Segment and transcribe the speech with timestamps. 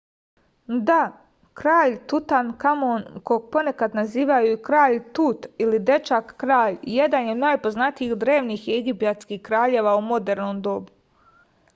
[0.89, 1.01] da
[1.59, 8.17] kralj tutankamon kog ponekad nazivaju i kralj tut ili dečak kralj jedan je od najpoznatijih
[8.25, 11.41] drevnih egipatskih kraljeva u modernom dobu